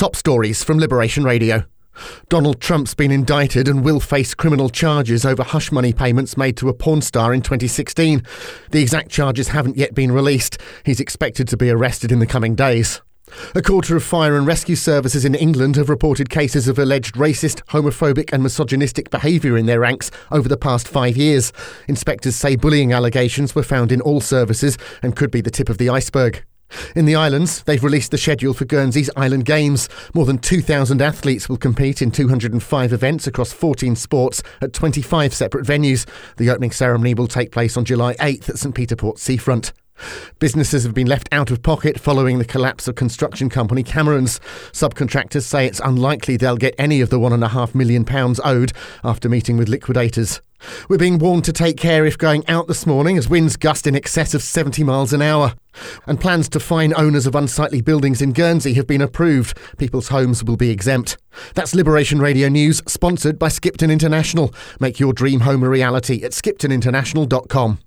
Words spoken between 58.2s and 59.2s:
in Guernsey have been